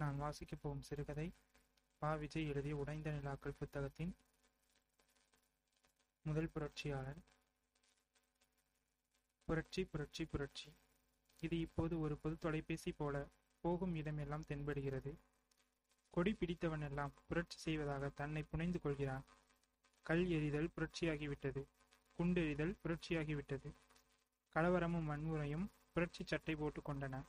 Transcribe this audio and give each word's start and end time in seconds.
நான் 0.00 0.20
வாசிக்கப் 0.20 0.62
போகும் 0.62 0.82
சிறுகதை. 0.82 1.32
பா. 1.98 2.14
விஜய் 2.14 2.48
எழுதிய 2.48 2.76
உடைந்த 2.76 3.10
நிலாக்கள் 3.10 3.58
புத்தகத்தின் 3.58 4.12
முதல் 6.24 6.50
புரட்சியாளன் 6.54 7.20
புரட்சி 9.48 9.84
புரட்சி 9.84 10.24
புரட்சி. 10.24 10.68
இது 11.40 11.60
இப்போது 11.60 12.00
ஒரு 12.00 12.16
பொது 12.16 12.38
தொலைபேசி 12.38 12.92
போல 12.92 13.26
போகும் 13.60 13.94
இடமெல்லாம் 13.94 14.44
தென்படுகிறது. 14.48 15.12
கொடி 16.10 16.32
பிடித்தவன் 16.32 16.80
எல்லாம் 16.80 17.12
புரட்சி 17.28 17.58
செய்வதாக 17.58 18.08
தன்னை 18.08 18.42
புனைந்து 18.42 18.80
கொள்கிறான். 18.80 19.24
கல் 20.06 20.28
எறிதல் 20.28 20.70
புரட்சியாகிவிட்டது. 20.76 21.62
குண்டெறிதல் 22.18 22.74
புரட்சியாகிவிட்டது. 22.84 23.70
கலவரமும் 24.54 25.10
வன்முறையும் 25.10 25.66
புரட்சி 25.92 26.24
சட்டை 26.24 26.54
போட்டு 26.54 26.80
கொண்டன. 26.80 27.22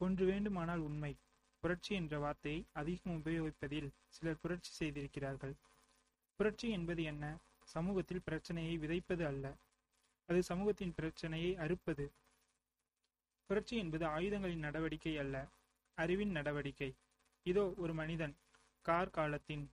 ஒன்று 0.00 0.26
வேண்டுமானால் 0.26 0.78
உண்மை. 0.78 1.16
புரட்சி 1.60 1.94
என்ற 1.94 2.18
வார்த்தையை 2.18 2.64
அதிகம் 2.72 3.22
உபயோகிப்பதில் 3.24 3.88
சிலர் 4.06 4.40
புரட்சி 4.40 4.70
செய்திருக்கிறார்கள். 4.70 5.54
புரட்சி 6.36 6.70
என்பது 6.70 7.02
என்ன? 7.02 7.24
சமூகத்தில் 7.64 8.22
பிரச்சனையை 8.24 8.78
விதைப்பது 8.78 9.24
அல்ல. 9.24 9.54
அது 10.28 10.42
சமூகத்தின் 10.42 10.94
பிரச்சனையை 10.94 11.56
அறுப்பது. 11.56 12.12
புரட்சி 13.46 13.76
என்பது 13.76 14.04
ஆயுதங்களின் 14.06 14.58
நடவடிக்கை 14.58 15.18
அல்ல. 15.18 15.36
அறிவின் 15.94 16.30
நடவடிக்கை. 16.30 16.90
இதோ 17.46 17.74
ஒரு 17.76 17.94
மனிதன் 17.94 18.34
கார் 18.82 19.10
காலத்தின் 19.10 19.64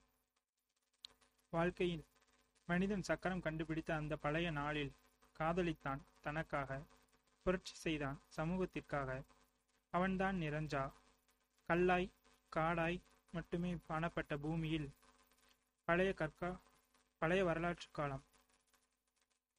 வாழ்க்கையில் 1.50 2.04
மனிதன் 2.68 3.02
சக்கரம் 3.02 3.40
கண்டுபிடித்த 3.40 3.94
அந்த 3.94 4.16
பழைய 4.16 4.50
நாளில் 4.50 4.92
காதலித்தான் 5.38 6.00
தனக்காக 6.20 6.80
புரட்சி 7.46 7.74
செய்தான் 7.74 8.18
சமூகத்திற்காக. 8.36 9.10
அவன்தான் 9.94 10.36
நிரஞ்சா 10.36 10.82
கல்லாய் 11.68 12.08
காடாய் 12.52 12.98
மட்டுமே 13.32 13.70
காணப்பட்ட 13.88 14.36
பூமியில் 14.36 14.88
பழைய 15.84 16.10
கற்கா 16.18 16.50
பழைய 17.18 17.44
வரலாற்று 17.44 17.88
காலம். 17.92 18.22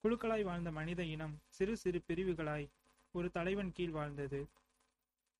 குழுக்களாய் 0.04 0.44
வாழ்ந்த 0.44 0.72
மனித 0.72 1.02
இனம் 1.04 1.36
சிறு 1.48 1.74
சிறு 1.78 2.00
பிரிவுகளாய் 2.08 2.68
ஒரு 3.12 3.28
தலைவன் 3.32 3.72
கீழ் 3.72 3.90
வாழ்ந்தது. 3.90 4.42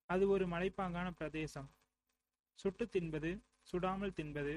அது 0.10 0.24
ஒரு 0.30 0.46
மலைப்பாங்கான 0.48 1.08
பிரதேசம். 1.12 1.70
சுட்டு 2.60 2.86
தின்பது 2.90 3.32
சுடாமல் 3.72 4.14
தின்பது 4.14 4.54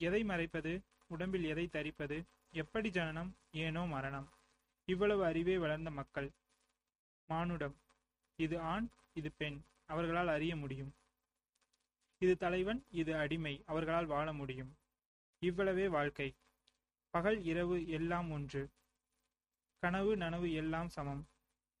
எதை 0.00 0.22
மறைப்பது 0.24 0.72
உடம்பில் 1.08 1.44
எதை 1.44 1.66
தரிப்பது 1.68 2.18
எப்படி 2.52 2.88
ஜனனம் 2.90 3.30
ஏனோ 3.52 3.82
மரணம். 3.86 4.28
இவ்வளவு 4.88 5.24
அறிவே 5.24 5.58
வளர்ந்த 5.58 5.90
மக்கள். 5.90 6.30
மானுடம். 7.28 7.76
இது 8.38 8.56
ஆண் 8.72 8.88
இது 9.14 9.30
பெண். 9.38 9.58
அவர்களால் 9.92 10.28
அறிய 10.28 10.52
முடியும். 10.56 10.92
இது 12.18 12.34
தலைவன் 12.36 12.80
இது 12.90 13.12
அடிமை 13.16 13.54
அவர்களால் 13.66 14.06
வாழ 14.06 14.28
முடியும். 14.32 14.70
இவ்வளவே 15.40 15.86
வாழ்க்கை. 15.88 16.28
பகல் 17.14 17.38
இரவு 17.42 17.76
எல்லாம் 17.88 18.28
ஒன்று. 18.30 18.62
கனவு 19.82 20.12
நனவு 20.16 20.48
எல்லாம் 20.54 20.88
சமம். 20.88 21.22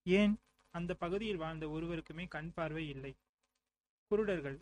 ஏன்? 0.04 0.34
அந்த 0.74 0.94
பகுதியில் 0.94 1.36
வாழ்ந்த 1.36 1.66
ஒருவருக்குமே 1.68 2.24
கண் 2.28 2.52
பார்வை 2.52 2.84
இல்லை. 2.88 3.12
குருடர்கள் 4.10 4.58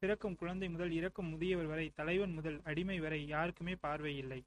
பிறக்கும் 0.00 0.36
குழந்தை 0.36 0.68
முதல் 0.68 0.92
இறக்கும் 0.92 1.26
முதியவர் 1.26 1.66
வரை 1.66 1.86
தலைவன் 1.90 2.32
முதல் 2.32 2.58
அடிமை 2.64 2.98
வரை 3.00 3.20
யாருக்குமே 3.26 3.74
பார்வை 3.74 4.12
இல்லை. 4.16 4.40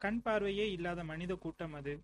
கண் 0.00 0.20
பார்வையே 0.22 0.66
இல்லாத 0.72 1.00
மனித 1.04 1.32
கூட்டம் 1.34 1.72
அது. 1.72 1.94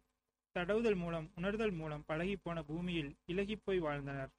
தடவுதல் 0.57 0.95
மூலம் 0.95 1.29
உணர்தல் 1.37 1.75
மூலம் 1.81 2.05
பழகிப்போன 2.09 2.63
பூமியில் 2.67 3.11
இலகிப்போய் 3.27 3.79
வாழ்ந்தனர். 3.79 4.33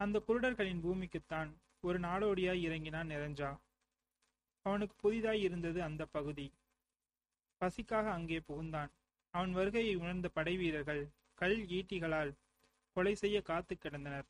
அந்த 0.00 0.22
குருடர்களின் 0.26 0.82
பூமிக்குத்தான் 0.82 1.50
ஒரு 1.80 1.98
நாடோடியாய் 1.98 2.62
இறங்கினான் 2.62 3.10
நிறைஞ்சா 3.10 3.50
அவனுக்கு 4.62 4.96
புதிதாய் 4.96 5.40
இருந்தது 5.40 5.82
அந்த 5.82 6.06
பகுதி. 6.06 6.46
பசிக்காக 7.60 8.06
அங்கே 8.10 8.38
புகுந்தான். 8.38 8.90
அவன் 9.34 9.52
வருகையை 9.52 9.94
உணர்ந்த 9.94 10.28
படை 10.28 10.56
வீரர்கள் 10.56 11.02
கல் 11.34 11.58
ஈட்டிகளால் 11.78 12.32
கொலை 12.96 13.14
செய்ய 13.14 13.42
காத்து 13.42 13.74
கிடந்தனர். 13.74 14.26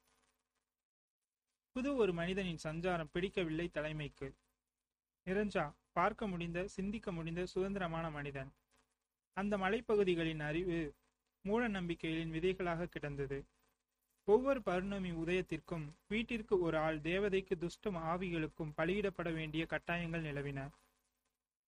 புது 1.73 1.97
ஒரு 1.97 2.13
மனிதனின் 2.13 2.65
சஞ்சாரம் 2.65 3.13
பிடிக்கவில்லை 3.13 3.69
தலைமைக்கு. 3.69 4.29
நிரஞ்சா 5.27 5.65
பார்க்க 5.93 6.27
முடிந்த 6.27 6.59
சிந்திக்க 6.67 7.13
முடிந்த 7.13 7.47
சுதந்திரமான 7.47 8.11
மனிதன். 8.11 8.51
அந்த 9.37 9.57
மலைப்பகுதிகளின் 9.57 10.43
அறிவு 10.43 10.95
மூட 11.45 11.69
நம்பிக்கைகளின் 11.69 12.35
விதைகளாக 12.37 12.87
கிடந்தது. 12.87 13.39
ஒவ்வொரு 14.29 14.63
பௌர்ணமி 14.63 15.11
உதயத்திற்கும் 15.11 15.85
வீட்டிற்கு 16.09 16.61
ஒரு 16.61 16.77
ஆள் 16.79 16.99
தேவதைக்கு 16.99 17.55
துஷ்டம் 17.61 17.99
ஆவிகளுக்கும் 18.13 18.73
பலியிடப்பட 18.77 19.35
வேண்டிய 19.35 19.67
கட்டாயங்கள் 19.71 20.25
நிலவின. 20.29 20.61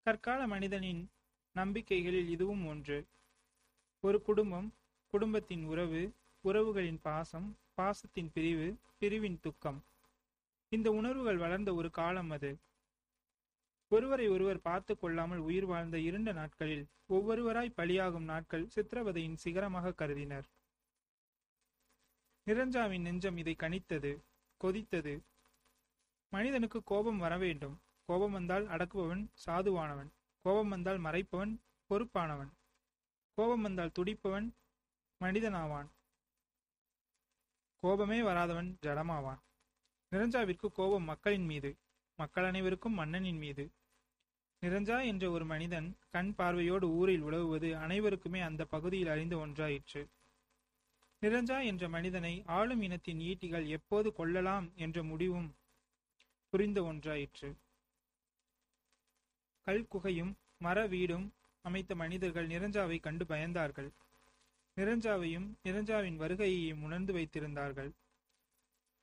கற்கால 0.06 0.46
மனிதனின் 0.46 1.02
நம்பிக்கைகளில் 1.56 2.28
இதுவும் 2.28 2.66
ஒன்று. 2.66 2.98
ஒரு 4.00 4.22
குடும்பம் 4.22 4.68
குடும்பத்தின் 5.12 5.64
உறவு 5.64 6.02
உறவுகளின் 6.44 7.00
பாசம் 7.02 7.48
பாசத்தின் 7.76 8.32
பிரிவு 8.34 8.68
பிரிவின் 8.98 9.38
துக்கம். 9.40 9.80
இந்த 10.72 10.90
உணர்வுகள் 10.90 11.36
வளர்ந்த 11.36 11.74
ஒரு 11.74 11.90
காலம் 11.90 12.30
அது. 12.30 12.52
ஒருவரை 13.88 14.28
ஒருவர் 14.28 14.60
பார்த்து 14.60 14.98
கொள்ளாமல் 14.98 15.38
உயிர் 15.38 15.64
வாழ்ந்த 15.64 15.98
இரண்டு 15.98 16.32
நாட்களில் 16.32 16.86
ஒவ்வொருவராய் 17.08 17.76
பலியாகும் 17.76 18.30
நாட்கள் 18.34 18.70
சித்திரவதையின் 18.74 19.40
சிகரமாக 19.44 19.92
கருதினர். 19.92 20.46
நிரஞ்சாவின் 22.48 23.00
நெஞ்சம் 23.00 23.36
இதை 23.36 23.56
கணித்தது 23.58 24.18
கொதித்தது. 24.60 25.20
மனிதனுக்கு 26.30 26.82
கோபம் 26.84 27.18
வர 27.18 27.38
வேண்டும். 27.38 27.80
கோபம் 28.06 28.30
வந்தால் 28.30 28.66
அடக்குபவன் 28.66 29.26
சாதுவானவன். 29.46 30.10
கோபம் 30.42 30.68
வந்தால் 30.68 31.00
மறைப்பவன் 31.00 31.52
பொறுப்பானவன். 31.90 32.52
கோபம் 33.34 33.62
வந்தால் 33.62 33.92
துடிப்பவன் 33.98 34.48
மனிதனாவான். 35.20 35.88
கோபமே 37.80 38.20
வராதவன் 38.20 38.76
ஜடமாவான். 38.82 39.38
நிரஞ்சாவிற்கு 40.12 40.66
கோபம் 40.72 41.02
மக்களின் 41.02 41.44
மீது 41.44 41.76
மக்கள் 42.16 42.44
அனைவருக்கும் 42.44 42.92
மன்னனின் 42.92 43.38
மீது. 43.38 43.70
நிரஞ்சா 44.62 45.06
என்ற 45.06 45.30
ஒரு 45.30 45.44
மனிதன் 45.44 45.96
கண் 46.10 46.34
பார்வையோடு 46.34 46.88
ஊரில் 46.88 47.22
உழவுவது 47.22 47.76
அனைவருக்குமே 47.76 48.40
அந்த 48.40 48.64
பகுதியில் 48.64 49.08
அறிந்த 49.08 49.36
ஒன்றாயிற்று. 49.36 50.02
நிரஞ்சா 51.22 51.64
என்ற 51.64 51.88
மனிதனை 51.88 52.42
ஆளும் 52.46 52.82
இனத்தின் 52.82 53.18
ஈட்டிகள் 53.18 53.66
எப்போது 53.66 54.12
கொள்ளலாம் 54.12 54.72
என்ற 54.76 55.02
முடிவும் 55.02 55.54
புரிந்த 56.50 56.82
ஒன்றாயிற்று. 56.82 57.48
கல்குகையும் 59.66 60.32
மர 60.58 60.86
வீடும் 60.86 61.34
அமைத்த 61.64 61.94
மனிதர்கள் 61.94 62.46
நிரஞ்சாவை 62.46 63.00
கண்டு 63.00 63.24
பயந்தார்கள். 63.24 63.90
நிரஞ்சாவையும் 64.76 65.48
நிரஞ்சாவின் 65.64 66.18
வருகையையும் 66.18 66.82
உணர்ந்து 66.82 67.12
வைத்திருந்தார்கள். 67.12 67.90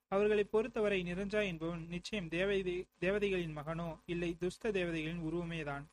அவர்களை 0.08 0.44
பொறுத்தவரை 0.44 1.02
நிரஞ்சா 1.02 1.44
என்பவன் 1.46 1.86
நிச்சயம் 1.86 2.28
தேவதை 2.28 2.86
தேவதைகளின் 3.00 3.56
மகனோ 3.56 4.00
இல்லை 4.06 4.36
துஷ்ட 4.38 4.70
தேவதைகளின் 4.70 5.24
உருவமேதான். 5.28 5.84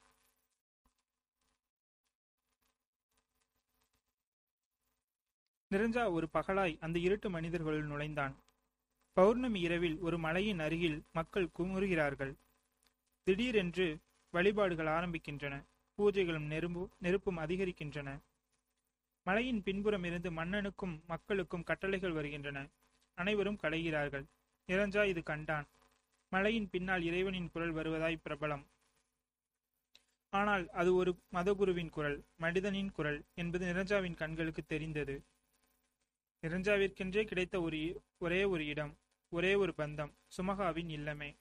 நிரஞ்சா 5.74 6.04
ஒரு 6.12 6.28
பகலாய் 6.34 6.74
அந்த 6.86 6.98
இருட்டு 7.00 7.30
மனிதர்களுள் 7.30 7.90
நுழைந்தான். 7.92 8.34
பௌர்ணமி 9.18 9.60
இரவில் 9.60 9.98
ஒரு 10.00 10.18
மலையின் 10.18 10.60
அருகில் 10.60 11.00
மக்கள் 11.12 11.54
குமுறுகிறார்கள். 11.58 12.34
திடீரென்று 13.28 13.88
வழிபாடுகள் 14.34 14.90
ஆரம்பிக்கின்றன. 14.98 15.56
பூஜைகளும் 15.98 16.48
நெருப்பு 16.54 16.84
நெருப்பும் 17.00 17.38
அதிகரிக்கின்றன. 17.38 18.10
மலையின் 19.26 19.62
பின்புறம் 19.64 20.04
இருந்து 20.04 20.30
மன்னனுக்கும் 20.32 20.96
மக்களுக்கும் 21.08 21.64
கட்டளைகள் 21.64 22.12
வருகின்றன. 22.12 22.62
அனைவரும் 23.18 23.60
களைகிறார்கள் 23.64 24.26
நிரஞ்சா 24.70 25.04
இது 25.06 25.24
கண்டான். 25.24 25.68
மலையின் 26.32 26.70
பின்னால் 26.70 27.04
இறைவனின் 27.04 27.52
குரல் 27.54 27.74
வருவதாய் 27.74 28.24
பிரபலம். 28.26 28.64
ஆனால் 30.34 30.64
அது 30.82 30.92
ஒரு 30.96 31.12
மதகுருவின் 31.34 31.90
குரல் 31.90 32.18
மனிதனின் 32.38 32.92
குரல் 32.92 33.20
என்பது 33.36 33.66
நிரஞ்சாவின் 33.72 34.20
கண்களுக்கு 34.22 34.64
தெரிந்தது. 34.66 35.16
நிரஞ்சாவிற்கென்றே 36.44 37.24
கிடைத்த 37.24 37.62
ஒரு 37.62 37.78
இ- 37.78 37.96
ஒரே 38.18 38.44
ஒரு 38.44 38.66
இடம் 38.66 38.98
ஒரே 39.30 39.56
ஒரு 39.56 39.74
பந்தம் 39.78 40.14
சுமகாவின் 40.38 40.90
இல்லமே. 40.90 41.36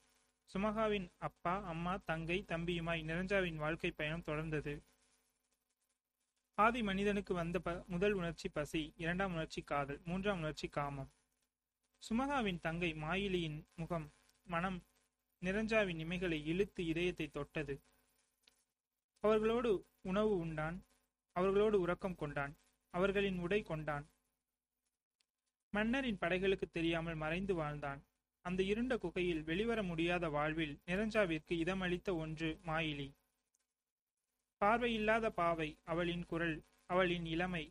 சுமகாவின் 0.55 1.09
அப்பா 1.19 1.65
அம்மா 1.65 1.97
தங்கை 1.97 2.45
தம்பியுமாய் 2.49 3.05
நிரஞ்சாவின் 3.05 3.55
வாழ்க்கை 3.55 3.91
பயணம் 3.91 4.23
தொடர்ந்தது. 4.27 4.83
ஆதி 6.55 6.83
மனிதனுக்கு 6.83 7.35
வந்த 7.35 7.59
ப 7.59 7.85
முதல் 7.87 8.13
உணர்ச்சி 8.13 8.49
பசி 8.49 8.93
இரண்டாம் 8.97 9.33
உணர்ச்சி 9.33 9.63
காதல் 9.63 10.01
மூன்றாம் 10.05 10.39
உணர்ச்சி 10.39 10.69
காமம். 10.69 11.11
சுமகாவின் 12.03 12.61
தங்கை 12.61 12.95
மாயிலியின் 12.95 13.65
முகம் 13.75 14.13
மனம் 14.43 14.83
நிரஞ்சாவின் 15.43 15.99
இமைகளை 15.99 16.45
இழுத்து 16.45 16.87
இதயத்தை 16.87 17.29
தொட்டது. 17.29 17.81
அவர்களோடு 19.21 19.87
உணவு 20.01 20.37
உண்டான் 20.37 20.85
அவர்களோடு 21.33 21.81
உறக்கம் 21.81 22.15
கொண்டான் 22.15 22.57
அவர்களின் 22.91 23.39
உடை 23.39 23.63
கொண்டான் 23.63 24.12
மன்னரின் 25.75 26.19
படைகளுக்கு 26.21 26.67
தெரியாமல் 26.71 27.15
மறைந்து 27.15 27.55
வாழ்ந்தான். 27.55 28.01
அந்த 28.45 28.63
இருண்ட 28.63 28.99
குகையில் 28.99 29.43
வெளிவர 29.43 29.83
முடியாத 29.83 30.29
வாழ்வில் 30.29 30.75
நிரஞ்சாவிற்கு 30.87 31.53
இதமளித்த 31.65 32.15
ஒன்று 32.15 32.59
மாயிலி. 32.67 33.09
பார்வையில்லாத 34.61 35.27
பாவை 35.31 35.69
அவளின் 35.85 36.25
குரல் 36.27 36.57
அவளின் 36.87 37.27
இளமை. 37.27 37.65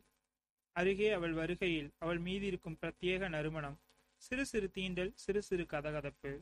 அருகே 0.76 1.10
அவள் 1.10 1.32
வருகையில் 1.32 1.90
அவள் 1.98 2.20
மீதிருக்கும் 2.20 2.78
பிரத்யேக 2.80 3.28
நறுமணம். 3.28 3.78
சிறு 4.22 4.46
சிறு 4.46 4.70
தீண்டல் 4.74 5.12
சிறு 5.14 5.42
சிறு 5.42 5.64
கதகதப்பு. 5.64 6.32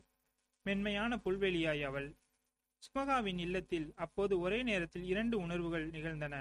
மென்மையான 0.65 1.19
புல்வெளியாய் 1.25 1.83
அவள். 1.83 2.09
சுமகாவின் 2.83 3.39
இல்லத்தில் 3.39 3.87
அப்போது 3.95 4.33
ஒரே 4.39 4.63
நேரத்தில் 4.63 5.03
இரண்டு 5.03 5.39
உணர்வுகள் 5.39 5.85
நிகழ்ந்தன. 5.89 6.35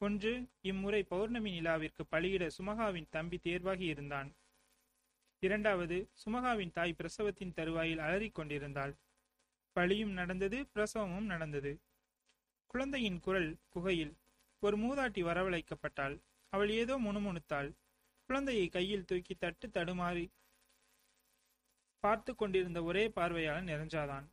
ஒன்று 0.00 0.32
இம்முறை 0.60 1.02
பௌர்ணமி 1.02 1.60
நிலாவிற்கு 1.60 2.02
பலியிட 2.10 2.50
சுமகாவின் 2.58 3.08
தம்பி 3.10 3.38
தேர்வாகி 3.38 3.84
இருந்தான். 3.84 4.30
இரண்டாவது 5.38 5.96
சுமகாவின் 6.24 6.72
தாய் 6.72 6.94
பிரசவத்தின் 6.98 7.54
தருவாயில் 7.54 7.98
அலறிக் 7.98 8.34
கொண்டிருந்தாள். 8.34 8.94
பலியும் 9.72 10.12
நடந்தது 10.12 10.58
பிரசவமும் 10.74 11.30
நடந்தது. 11.32 11.72
குழந்தையின் 12.66 13.20
குரல் 13.20 13.50
குகையில் 13.68 14.14
ஒரு 14.62 14.76
மூதாட்டி 14.78 15.22
வரவழைக்கப்பட்டாள். 15.22 16.16
அவள் 16.52 16.70
ஏதோ 16.70 16.94
முணுமுணுத்தாள். 16.98 17.70
குழந்தையை 18.28 18.68
கையில் 18.68 19.04
தூக்கி 19.04 19.34
தட்டு 19.34 19.68
தடுமாறி 19.68 20.26
பார்த்து 22.00 22.34
கொண்டிருந்த 22.34 22.82
ஒரே 22.82 23.08
பார்வையாளன் 23.08 23.68
நிறைஞ்சாதான். 23.68 24.26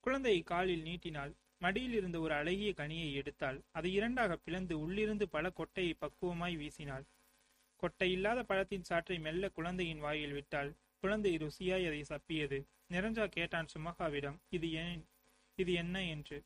குழந்தையை 0.00 0.42
காலில் 0.42 0.82
நீட்டினாள். 0.82 1.32
மடியில் 1.64 1.94
இருந்த 1.94 2.20
ஒரு 2.20 2.34
அழகிய 2.34 2.70
கனியை 2.76 3.08
எடுத்தாள். 3.20 3.58
அதை 3.72 3.90
இரண்டாக 3.92 4.36
பிளந்து 4.36 4.74
உள்ளிருந்து 4.80 5.26
பல 5.28 5.50
கொட்டையை 5.56 5.92
பக்குவமாய் 6.00 6.56
வீசினாள். 6.56 7.04
கொட்டை 7.82 8.08
இல்லாத 8.12 8.40
பழத்தின் 8.42 8.86
சாற்றை 8.88 9.16
மெல்ல 9.20 9.48
குழந்தையின் 9.48 9.98
வாயில் 9.98 10.32
விட்டாள். 10.32 10.70
குழந்தை 11.00 11.32
ருசியாய் 11.36 11.86
அதை 11.86 12.02
சப்பியது. 12.02 12.58
நிரஞ்சா 12.90 13.24
கேட்டான் 13.26 13.70
சுமகாவிடம் 13.74 14.36
இது 14.50 14.68
ஏன் 14.72 15.02
இது 15.58 15.72
என்ன? 15.72 15.96
என்று. 16.04 16.38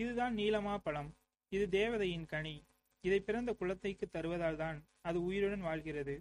இதுதான் 0.00 0.34
நீலமா 0.36 0.74
பழம். 0.76 1.10
இது 1.52 1.64
தேவதையின் 1.68 2.26
கனி. 2.26 2.56
இதை 3.04 3.18
பிறந்த 3.20 3.50
குலத்தைக்கு 3.60 4.06
தருவதால் 4.10 4.56
தான் 4.56 4.78
அது 5.02 5.18
உயிருடன் 5.24 5.60
வாழ்கிறது. 5.60 6.14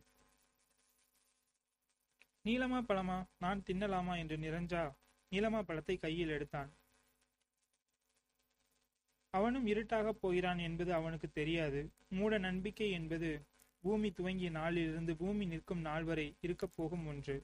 நீலமா 2.45 2.79
பழமா? 2.81 3.17
நான் 3.39 3.63
தின்னலாமா? 3.67 4.13
என்று 4.17 4.37
நிரஞ்சா 4.37 4.83
நீலமா 5.31 5.61
பழத்தை 5.61 5.95
கையில் 5.97 6.29
எடுத்தான். 6.29 6.69
அவனும் 9.33 9.67
இருட்டாகப் 9.67 10.19
போகிறான் 10.21 10.57
என்பது 10.57 10.93
அவனுக்கு 10.93 11.31
தெரியாது. 11.31 11.91
மூட 12.09 12.37
நம்பிக்கை 12.37 12.91
என்பது 12.91 13.29
பூமி 13.83 14.11
துவங்கிய 14.11 14.49
நாளிலிருந்து 14.49 15.15
பூமி 15.15 15.45
நிற்கும் 15.45 15.81
நாள் 15.81 16.03
வரை 16.03 16.35
இருக்கப் 16.41 16.75
போகும் 16.75 17.07
ஒன்று. 17.07 17.35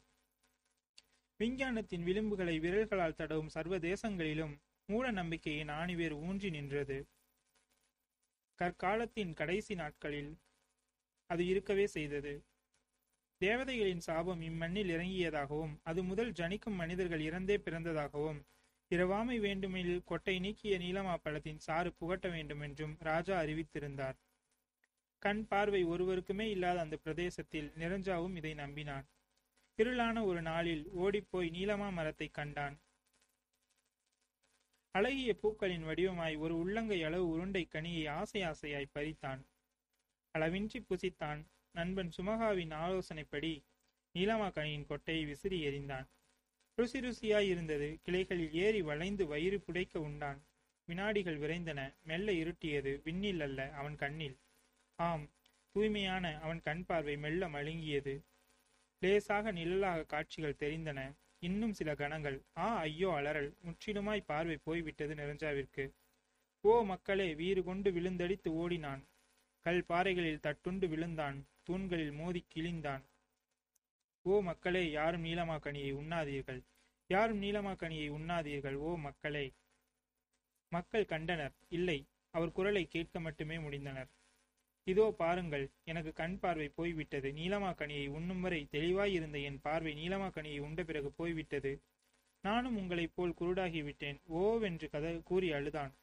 விஞ்ஞானத்தின் 1.40 2.04
விளிம்புகளை 2.04 2.60
விரல்களால் 2.60 3.16
தடவும் 3.16 3.54
சர்வதேசங்களிலும் 3.54 4.56
மூட 4.90 5.12
நம்பிக்கையின் 5.12 5.70
ஆணிவேர் 5.70 6.12
ஊன்றி 6.12 6.50
நின்றது. 6.50 6.98
கற்காலத்தின் 8.60 9.34
கடைசி 9.34 9.76
நாட்களில் 9.76 10.38
அது 11.30 11.46
இருக்கவே 11.46 11.88
செய்தது. 11.88 12.34
தேவதைகளின் 13.42 13.98
சாபம் 13.98 14.42
இம்மண்ணில் 14.42 14.90
இறங்கியதாகவும் 14.90 15.74
அது 15.84 16.04
முதல் 16.04 16.32
ஜனிக்கும் 16.32 16.76
மனிதர்கள் 16.76 17.20
இறந்தே 17.20 17.58
பிறந்ததாகவும் 17.58 18.40
பிறவாமை 18.92 19.40
வேண்டுமெனில் 19.40 20.04
கொட்டை 20.04 20.40
நீக்கிய 20.40 20.78
நீலமா 20.78 21.16
பழத்தின் 21.16 21.60
சாறு 21.60 21.94
புகட்ட 21.94 22.28
வேண்டும் 22.30 22.62
என்றும் 22.62 22.96
ராஜா 23.00 23.42
அறிவித்திருந்தார். 23.42 24.18
கண் 25.20 25.48
பார்வை 25.48 25.86
ஒருவருக்குமே 25.86 26.48
இல்லாத 26.50 26.80
அந்த 26.80 26.96
பிரதேசத்தில் 26.96 27.72
நிரஞ்சாவும் 27.80 28.36
இதை 28.36 28.54
நம்பினான். 28.54 29.06
இருளான 29.78 30.24
ஒரு 30.26 30.42
நாளில் 30.42 30.84
ஓடிப்போய் 30.94 31.50
நீலமா 31.50 31.92
மரத்தை 31.92 32.28
கண்டான். 32.28 32.76
அழகிய 34.92 35.32
பூக்களின் 35.34 35.86
வடிவமாய் 35.86 36.36
ஒரு 36.38 36.58
உள்ளங்கை 36.58 37.04
அளவு 37.04 37.28
உருண்டை 37.28 37.68
கனியை 37.72 38.10
ஆசை 38.10 38.42
ஆசையாய் 38.42 38.94
பறித்தான். 38.94 39.42
அளவின்றி 40.36 40.80
புசித்தான். 40.90 41.42
நண்பன் 41.72 42.12
சுமகாவின் 42.18 42.74
ஆலோசனைப்படி 42.74 43.54
நீலமா 44.16 44.48
கனியின் 44.52 44.90
கொட்டையை 44.90 45.26
விசிறி 45.26 45.58
எறிந்தான். 45.68 46.08
ருசி 46.78 47.00
ருசியாய் 47.00 47.48
இருந்தது. 47.48 48.00
கிளைகளில் 48.04 48.54
ஏறி 48.54 48.82
வளைந்து 48.82 49.28
வயிறு 49.28 49.58
புடைக்க 49.58 49.98
உண்டான். 49.98 50.40
வினாடிகள் 50.88 51.38
விரைந்தன. 51.40 51.94
மெல்ல 52.04 52.32
இருட்டியது. 52.32 52.92
விண்ணில் 53.04 53.42
அல்ல 53.42 53.70
அவன் 53.72 53.96
கண்ணில். 53.96 54.36
ஆம் 55.00 55.26
தூய்மையான 55.76 56.40
அவன் 56.40 56.62
கண் 56.62 56.86
பார்வை 56.86 57.18
மெல்ல 57.18 57.48
மழுங்கியது. 57.48 58.16
லேசாக 59.02 59.52
நிழலாக 59.52 60.06
காட்சிகள் 60.06 60.60
தெரிந்தன. 60.60 61.00
இன்னும் 61.40 61.74
சில 61.74 61.96
கணங்கள். 61.96 62.38
ஆ 62.58 62.68
ஐயோ 62.78 63.10
அலறல். 63.10 63.52
முற்றிலுமாய் 63.66 64.28
பார்வை 64.28 64.58
போய்விட்டது 64.64 65.16
நெருஞ்சாவிற்கு 65.16 65.86
ஓ 66.64 66.84
மக்களே 66.84 67.36
வீறு 67.36 67.64
கொண்டு 67.64 67.92
விழுந்தடித்து 67.92 68.48
ஓடினான். 68.48 69.02
கல் 69.66 69.84
பாறைகளில் 69.88 70.44
தட்டுண்டு 70.44 70.88
விழுந்தான். 70.88 71.38
தூண்களில் 71.64 72.12
மோதி 72.12 72.46
கிழிந்தான். 72.56 73.04
ஓ 74.28 74.36
மக்களே 74.42 74.82
யாரும் 74.92 75.24
நீலமாக்கனியை 75.24 75.92
உண்ணாதீர்கள். 75.94 76.62
யாரும் 77.10 77.42
நீலமாக்கனியை 77.42 78.08
உண்ணாதீர்கள் 78.10 78.78
ஓ 78.88 78.92
மக்களே. 78.98 79.46
மக்கள் 80.72 81.06
கண்டனர். 81.06 81.54
இல்லை 81.70 81.98
அவர் 82.32 82.52
குரலை 82.52 82.84
கேட்க 82.86 83.20
மட்டுமே 83.20 83.58
முடிந்தனர். 83.58 84.10
இதோ 84.88 85.06
பாருங்கள் 85.18 85.66
எனக்கு 85.84 86.14
கண் 86.14 86.40
பார்வை 86.40 86.68
போய்விட்டது. 86.70 87.30
நீலமாக்கனியை 87.32 88.08
உண்ணும் 88.08 88.42
வரை 88.42 88.62
தெளிவாய் 88.72 89.14
இருந்த 89.14 89.38
என் 89.40 89.62
பார்வை 89.62 89.94
நீலமாக்கனியை 89.94 90.60
உண்ட 90.60 90.84
பிறகு 90.84 91.12
போய்விட்டது. 91.12 91.74
நானும் 92.44 92.78
உங்களைப் 92.78 93.16
போல் 93.16 93.38
குருடாகி 93.40 93.84
விட்டேன் 93.84 94.20
ஓவென்று 94.34 94.88
கத 94.92 95.24
கூறி 95.24 95.48
அழுதான். 95.52 95.94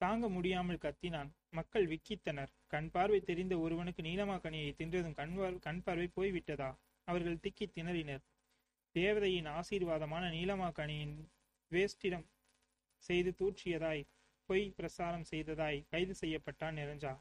தாங்க 0.00 0.28
முடியாமல் 0.28 0.82
கத்தினான். 0.82 1.30
மக்கள் 1.58 1.86
விக்கித்தனர். 1.92 2.50
கண் 2.72 2.90
பார்வை 2.94 3.20
தெரிந்த 3.30 3.54
ஒருவனுக்கு 3.64 4.02
நீலமா 4.08 4.36
கனியை 4.44 4.70
தின்றதும் 4.78 5.18
கண் 5.20 5.34
கண் 5.66 5.82
பார்வை 5.86 6.08
போய்விட்டதா? 6.16 6.70
அவர்கள் 7.08 7.42
திக்கி 7.44 7.66
திணறினர். 7.76 8.24
தேவதையின் 8.94 9.48
ஆசீர்வாதமான 9.58 10.24
நீலமா 10.36 10.68
கனியின் 10.80 11.14
வேஷ்டிடம் 11.72 12.26
செய்து 13.06 13.30
தூற்றியதாய் 13.40 14.02
பொய் 14.48 14.66
பிரசாரம் 14.76 15.26
செய்ததாய் 15.30 15.78
கைது 15.92 16.14
செய்யப்பட்டான் 16.20 16.78
நிரஞ்சா. 16.80 17.12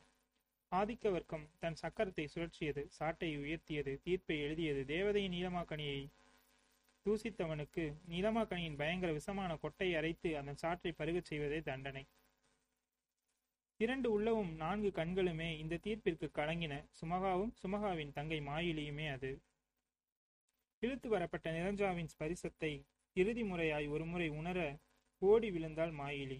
ஆதிக்க 0.71 1.11
வர்க்கம் 1.15 1.45
தன் 1.61 1.79
சக்கரத்தை 1.81 2.25
சுழற்றியது 2.33 2.81
சாட்டை 2.97 3.29
உயர்த்தியது 3.37 3.93
தீர்ப்பை 4.05 4.37
எழுதியது. 4.45 4.81
தேவதையின் 4.93 5.35
நீலமாக்கனியை 5.37 5.99
தூசித்தவனுக்கு 7.05 7.83
நீலமாக்கனியின் 8.11 8.77
பயங்கர 8.81 9.09
விஷமான 9.19 9.51
கொட்டை 9.63 9.89
அரைத்து 9.99 10.29
அந்த 10.39 10.53
சாற்றை 10.61 10.91
பருகச் 10.99 11.29
செய்வதே 11.29 11.59
தண்டனை. 11.69 12.03
இரண்டு 13.77 14.09
உள்ளவும் 14.11 14.55
நான்கு 14.55 14.89
கண்களுமே 14.89 15.57
இந்த 15.57 15.79
தீர்ப்பிற்கு 15.83 16.27
கலங்கின. 16.33 16.73
சுமகாவும் 17.01 17.53
சுமகாவின் 17.63 18.11
தங்கை 18.11 18.39
மாயிலியுமே 18.39 19.11
அது. 19.11 19.41
இழுத்து 20.79 21.09
வரப்பட்ட 21.09 21.51
நிரஞ்சாவின் 21.51 22.09
ஸ்பரிசத்தை 22.13 22.85
இறுதி 23.13 23.43
முறையாய் 23.43 23.87
ஒருமுறை 23.89 24.27
உணர 24.29 24.79
ஓடி 25.21 25.51
விழுந்தாள் 25.51 25.91
மாயிலி. 25.91 26.39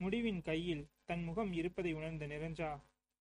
முடிவின் 0.00 0.42
கையில் 0.42 0.88
தன் 1.04 1.22
முகம் 1.22 1.52
இருப்பதை 1.52 1.92
உணர்ந்த 1.92 2.26
நிரஞ்சா 2.26 2.70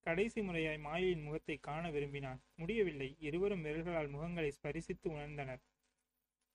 கடைசி 0.05 0.41
முறையாய் 0.41 0.79
மாயிலின் 0.79 1.23
முகத்தை 1.23 1.57
காண 1.57 1.89
விரும்பினான். 1.89 2.39
முடியவில்லை. 2.55 3.15
இருவரும் 3.19 3.63
விரல்களால் 3.63 4.09
முகங்களை 4.09 4.51
ஸ்பரிசித்து 4.57 5.07
உணர்ந்தனர். 5.07 5.61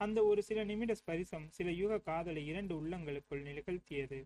அந்த 0.00 0.25
ஒரு 0.25 0.43
சில 0.43 0.64
நிமிட 0.64 0.95
ஸ்பரிசம் 0.95 1.47
சில 1.49 1.71
யுக 1.71 1.99
காதலை 1.99 2.47
இரண்டு 2.47 2.75
உள்ளங்களுக்குள் 2.81 3.47
நிகழ்த்தியது. 3.50 4.19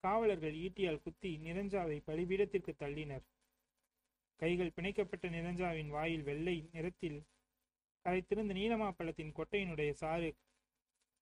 காவலர்கள் 0.00 0.54
ஈட்டியால் 0.54 1.02
குத்தி 1.02 1.38
நிரஞ்சாவை 1.44 1.96
பலிபீடத்திற்கு 2.06 2.72
தள்ளினர். 2.78 3.24
கைகள் 4.36 4.72
பிணைக்கப்பட்ட 4.76 5.28
நிரஞ்சாவின் 5.28 5.88
வாயில் 5.88 6.22
வெள்ளை 6.22 6.68
நிறத்தில் 6.72 7.18
கரைத்திருந்த 8.04 8.52
நீலமாப்பழத்தின் 8.54 9.32
கொட்டையினுடைய 9.32 9.90
சாறு 9.92 10.34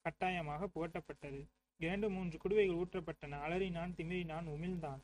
கட்டாயமாக 0.02 0.68
புகட்டப்பட்டது. 0.74 1.40
இரண்டு 1.80 2.10
மூன்று 2.10 2.38
குடுவைகள் 2.38 2.76
ஊற்றப்பட்டன. 2.76 3.38
அலறினான் 3.46 3.94
திமிரினான் 3.96 4.46
உமிழ்ந்தான். 4.54 5.00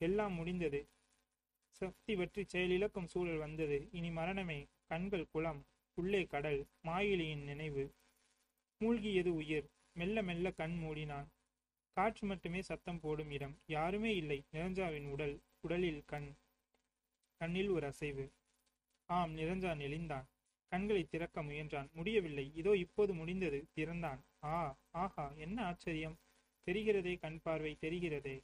எல்லாம் 0.00 0.32
முடிந்தது. 0.32 0.88
சக்தி 1.70 2.16
பற்றி 2.16 2.42
செயலிழக்கும் 2.42 3.04
சூழல் 3.04 3.38
வந்தது. 3.38 3.88
இனி 3.92 4.10
மரணமே. 4.10 4.66
கண்கள் 4.88 5.30
குளம் 5.32 5.64
உள்ளே 5.94 6.24
கடல் 6.24 6.66
மாயிலியின் 6.86 7.44
நினைவு. 7.44 7.84
மூழ்கியது 8.80 9.28
உயிர். 9.28 9.66
மெல்ல 9.94 10.22
மெல்ல 10.22 10.50
கண் 10.50 10.76
மூடினான். 10.82 11.26
காற்று 11.96 12.24
மட்டுமே 12.26 12.60
சத்தம் 12.62 13.00
போடும் 13.00 13.30
இடம் 13.30 13.54
யாருமே 13.66 14.16
இல்லை. 14.16 14.44
நிரஞ்சாவின் 14.52 15.06
உடல் 15.10 15.34
உடலில் 15.60 16.02
கண் 16.06 16.28
கண்ணில் 17.40 17.68
ஒரு 17.68 17.86
அசைவு. 17.86 18.24
ஆம் 19.08 19.32
நிரஞ்சா 19.36 19.72
நெளிந்தான் 19.82 20.26
கண்களை 20.72 21.02
திறக்க 21.04 21.42
முயன்றான். 21.42 21.88
முடியவில்லை. 21.92 22.44
இதோ 22.54 22.76
இப்போது 22.76 23.14
முடிந்தது. 23.14 23.58
திறந்தான். 23.74 24.20
ஆ 24.44 24.58
ஆஹா 24.94 25.26
என்ன 25.36 25.64
ஆச்சரியம். 25.64 26.16
தெரிகிறதே 26.66 27.18
கண் 27.18 27.40
பார்வை 27.42 27.72
தெரிகிறதே. 27.80 28.36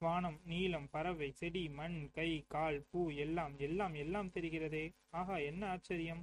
வானம் 0.00 0.40
நீலம் 0.44 0.88
பறவை 0.90 1.30
செடி 1.32 1.68
மண் 1.68 2.10
கை 2.10 2.44
கால் 2.48 2.78
பூ 2.90 3.10
எல்லாம் 3.10 3.58
எல்லாம் 3.58 3.94
எல்லாம் 3.94 4.30
தெரிகிறதே. 4.30 4.84
ஆஹா 5.10 5.36
என்ன 5.36 5.62
ஆச்சரியம். 5.68 6.22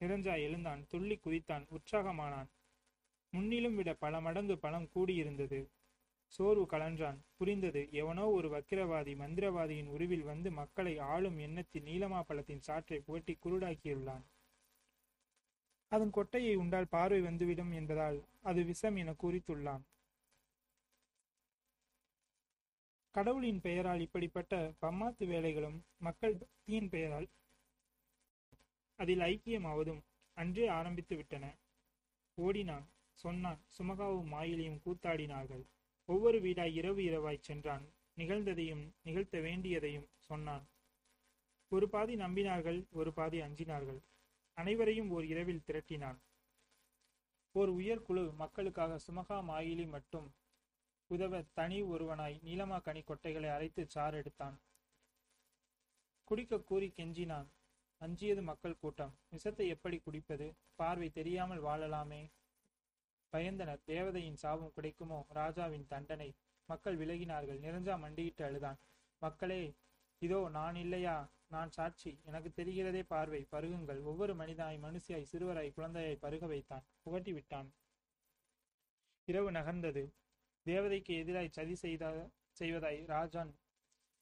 நிரஞ்சா 0.00 0.34
எழுந்தான். 0.38 0.86
துள்ளி 0.86 1.18
குதித்தான். 1.24 1.66
உற்சாகமானான். 1.70 2.50
முன்னிலும் 3.34 3.76
விட 3.76 3.90
பல 3.94 4.20
மடங்கு 4.20 4.56
பலம் 4.58 4.90
கூடியிருந்தது. 4.94 5.60
சோர்வு 6.32 6.64
கலன்றான். 6.70 7.18
புரிந்தது. 7.36 7.82
எவனோ 7.92 8.24
ஒரு 8.28 8.48
வக்கிரவாதி 8.48 9.12
மந்திரவாதியின் 9.22 9.90
உருவில் 9.94 10.22
வந்து 10.22 10.50
மக்களை 10.50 10.94
ஆளும் 11.12 11.38
எண்ணத்தில் 11.38 11.84
நீலமா 11.84 12.20
பழத்தின் 12.22 12.64
சாற்றை 12.66 12.98
புகட்டி 12.98 13.34
குருடாக்கியுள்ளான். 13.44 14.24
அதன் 15.92 16.14
கொட்டையை 16.14 16.54
உண்டால் 16.54 16.92
பார்வை 16.94 17.20
வந்துவிடும் 17.20 17.72
என்பதால் 17.72 18.18
அது 18.42 18.60
விஷம் 18.64 18.96
என 18.96 19.14
கூறித்துள்ளான். 19.22 19.82
கடவுளின் 23.14 23.60
பெயரால் 23.60 24.00
இப்படிப்பட்ட 24.00 24.54
பம்மாத்து 24.82 25.24
வேலைகளும் 25.32 25.78
மக்கள் 25.98 26.34
பக்தியின் 26.40 26.88
பெயரால் 26.88 27.28
அதில் 28.98 29.22
ஐக்கியமாவதும் 29.30 30.02
அன்றே 30.36 30.66
ஆரம்பித்து 30.78 31.14
விட்டன 31.16 31.44
ஓடினான். 32.38 32.86
சொன்னான். 33.14 33.60
சுமகாவும் 33.78 34.30
மாயிலையும் 34.32 34.80
கூத்தாடினார்கள். 34.86 35.64
ஒவ்வொரு 36.08 36.38
வீடாய் 36.40 36.72
இரவு 36.72 37.02
இரவாய் 37.02 37.40
சென்றான். 37.40 37.84
நிகழ்ந்ததையும் 38.16 38.84
நிகழ்த்த 39.02 39.38
வேண்டியதையும் 39.38 40.08
சொன்னான். 40.18 40.64
ஒரு 41.68 41.88
பாதி 41.88 42.14
நம்பினார்கள் 42.16 42.90
ஒரு 42.90 43.12
பாதி 43.12 43.40
அஞ்சினார்கள். 43.40 44.00
அனைவரையும் 44.54 45.10
ஓர் 45.10 45.24
இரவில் 45.24 45.62
திரட்டினான். 45.66 46.18
ஓர் 47.52 47.70
உயர்குழு 47.70 48.34
மக்களுக்காக 48.34 48.98
சுமகா 48.98 49.38
மாயிலி 49.48 49.86
மட்டும் 49.88 50.34
உதவ 51.06 51.42
தனி 51.54 51.82
ஒருவனாய் 51.82 52.36
நீலமா 52.44 52.82
கனி 52.82 53.00
கொட்டைகளை 53.00 53.48
அரைத்து 53.48 53.86
சாறு 53.86 54.16
எடுத்தான். 54.16 54.60
குடிக்க 56.24 56.58
கூறி 56.60 56.92
கெஞ்சினான். 56.96 57.46
அஞ்சியது 57.98 58.42
மக்கள் 58.42 58.76
கூட்டம். 58.76 59.12
விஷத்தை 59.30 59.68
எப்படி 59.68 59.98
குடிப்பது? 59.98 60.54
பார்வை 60.74 61.10
தெரியாமல் 61.10 61.62
வாழலாமே. 61.62 62.22
பயந்தனர் 63.34 63.82
தேவதையின் 63.86 64.36
சாபம் 64.36 64.72
கிடைக்குமோ? 64.72 65.26
ராஜாவின் 65.28 65.86
தண்டனை. 65.86 66.34
மக்கள் 66.68 66.96
விலகினார்கள். 66.96 67.58
நிரஞ்சா 67.60 67.98
மண்டியிட்டு 67.98 68.44
அழுதான். 68.44 68.78
மக்களே 69.22 69.62
இதோ 70.22 70.48
நான் 70.48 70.74
இல்லையா? 70.74 71.32
நான் 71.48 71.70
சாட்சி. 71.70 72.20
எனக்கு 72.24 72.50
தெரிகிறதே 72.56 73.02
பார்வை. 73.02 73.46
பருகுங்கள். 73.52 74.02
ஒவ்வொரு 74.02 74.34
மனிதனாய் 74.34 74.78
மனுஷியாய் 74.78 75.30
சிறுவராய் 75.32 75.74
குழந்தையாய் 75.76 76.22
பருக 76.22 76.46
வைத்தான். 76.46 76.84
புகட்டி 77.02 77.32
விட்டான். 77.32 77.68
இரவு 79.24 79.50
நகர்ந்தது. 79.50 80.04
தேவதைக்கு 80.66 81.12
எதிராய் 81.24 81.48
சதி 81.48 81.74
செய்த 81.74 82.04
செய்வதாய் 82.60 83.06
ராஜான் 83.06 83.52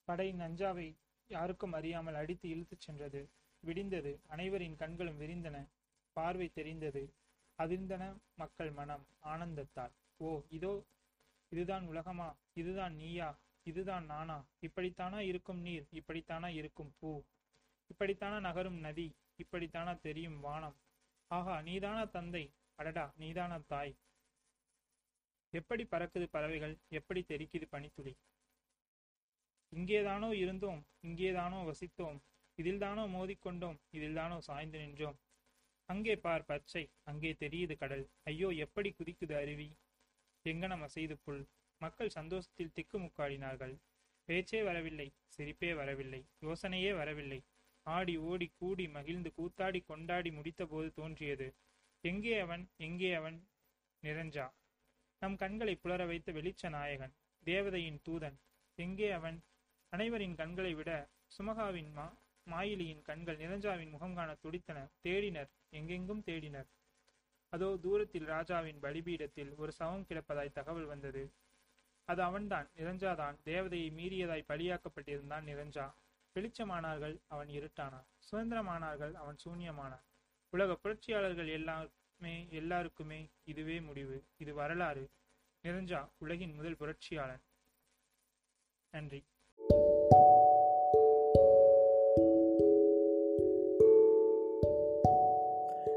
படை 0.07 0.33
நஞ்சாவை 0.33 0.87
யாருக்கும் 1.29 1.73
அறியாமல் 1.73 2.15
அடித்து 2.15 2.49
இழுத்துச் 2.49 2.79
சென்றது. 2.79 3.21
விடிந்தது. 3.63 4.21
அனைவரின் 4.27 4.75
கண்களும் 4.75 5.19
விரிந்தன. 5.19 5.57
பார்வை 6.13 6.49
தெரிந்தது. 6.49 7.03
அதிர்ந்தன 7.57 8.03
மக்கள் 8.35 8.71
மனம் 8.71 9.05
ஆனந்தத்தால். 9.23 9.93
ஓ 10.19 10.41
இதோ 10.49 10.73
இதுதான் 11.51 11.85
உலகமா? 11.85 12.27
இதுதான் 12.53 12.95
நீயா? 12.95 13.29
இதுதான் 13.63 14.05
நானா? 14.05 14.37
இப்படித்தானா 14.61 15.19
இருக்கும் 15.19 15.61
நீர்? 15.61 15.85
இப்படித்தானா 15.91 16.47
இருக்கும் 16.47 16.93
பூ? 16.99 17.23
இப்படித்தானா 17.89 18.39
நகரும் 18.39 18.79
நதி? 18.79 19.07
இப்படித்தானா 19.37 19.99
தெரியும் 19.99 20.39
வானம்? 20.39 20.77
ஆஹா 21.31 21.61
நீதானா 21.61 22.05
தந்தை? 22.05 22.43
அடடா 22.75 23.13
நீதானா 23.17 23.57
தாய்? 23.67 23.93
எப்படி 25.53 25.83
பறக்குது 25.83 26.25
பறவைகள்? 26.25 26.75
எப்படி 26.89 27.21
தெரிக்குது 27.21 27.67
பனித்துளி? 27.71 28.13
இங்கேதானோ 29.73 30.31
இருந்தோம் 30.33 30.81
இங்கேதானோ 31.03 31.59
வசித்தோம் 31.69 32.17
இதில்தானோ 32.57 33.03
மோதிக்கொண்டோம் 33.15 33.77
இதில்தானோ 33.91 34.37
சாய்ந்து 34.39 34.77
நின்றோம். 34.79 35.17
அங்கே 35.89 36.15
பார் 36.15 36.45
பச்சை 36.45 36.83
அங்கே 37.03 37.31
தெரியுது 37.39 37.75
கடல். 37.77 38.05
ஐயோ 38.23 38.49
எப்படி 38.49 38.89
குதிக்குது 38.89 39.35
அருவி? 39.35 39.69
எங்கனம் 40.45 40.83
அசைது 40.87 41.15
புல். 41.25 41.43
மக்கள் 41.81 42.09
சந்தோஷத்தில் 42.09 42.75
திக்குமுக்காடினார்கள் 42.75 43.75
பேச்சே 44.27 44.63
வரவில்லை 44.63 45.07
சிரிப்பே 45.37 45.75
வரவில்லை 45.75 46.21
யோசனையே 46.41 46.91
வரவில்லை. 46.95 47.39
ஆடி 47.85 48.15
ஓடி 48.17 48.47
கூடி 48.59 48.85
மகிழ்ந்து 48.87 49.29
கூத்தாடி 49.37 49.79
கொண்டாடி 49.85 50.29
முடித்தபோது 50.29 50.89
தோன்றியது 50.89 51.47
எங்கே 52.03 52.39
அவன்? 52.39 52.63
எங்கே 52.77 53.13
அவன்? 53.13 53.37
நிரஞ்சா. 54.03 54.45
நம் 55.21 55.35
கண்களை 55.35 55.75
புலர 55.75 56.05
வைத்த 56.05 56.31
வெளிச்ச 56.31 56.69
நாயகன் 56.69 57.13
தேவதையின் 57.43 57.99
தூதன். 58.07 58.37
எங்கே 58.77 59.11
அவன்? 59.11 59.37
அனைவரின் 59.93 60.35
கண்களை 60.35 60.73
விட 60.73 60.91
சுமகாவின் 61.37 61.91
மா 61.91 62.05
மாயிலியின் 62.51 63.01
கண்கள் 63.01 63.37
நிரஞ்சாவின் 63.37 63.89
முகம் 63.89 64.15
காண 64.15 64.33
துடித்தன. 64.33 64.87
தேடினர். 65.03 65.49
எங்கெங்கும் 65.69 66.23
தேடினர். 66.25 66.67
அதோ 67.49 67.77
தூரத்தில் 67.81 68.25
ராஜாவின் 68.25 68.79
பலிபீடத்தில் 68.79 69.55
ஒரு 69.55 69.71
சவம் 69.71 70.05
கிடப்பதாய் 70.09 70.51
தகவல் 70.51 70.85
வந்தது. 70.85 71.33
அது 72.05 72.21
அவன்தான் 72.21 72.69
நிரஞ்சாதான். 72.75 73.35
தேவதையை 73.45 73.91
மீறியதாய் 73.91 74.43
பலியாக்கப்பட்டிருந்தான் 74.47 75.43
நிரஞ்சா. 75.43 75.93
வெளிச்சமானார்கள் 76.35 77.19
அவன் 77.27 77.47
இருட்டானான் 77.47 78.05
சுதந்திரமானார்கள் 78.31 79.13
அவன் 79.13 79.35
சூன்யமானான் 79.45 80.03
உலக 80.49 80.75
புரட்சியாளர்கள் 80.75 81.47
எல்லாருமே 81.47 82.47
எல்லாருக்குமே 82.49 83.29
இதுவே 83.43 83.79
முடிவு. 83.79 84.23
இது 84.37 84.53
வரலாறு. 84.53 85.09
நிரஞ்சா 85.63 86.09
உலகின் 86.17 86.55
முதல் 86.55 86.77
புரட்சியாளன். 86.77 87.41
நன்றி. 88.91 89.23